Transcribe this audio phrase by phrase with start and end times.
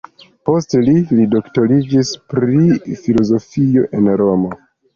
[0.49, 2.65] Poste li li doktoriĝis pri
[3.05, 4.55] filozofio en Romo.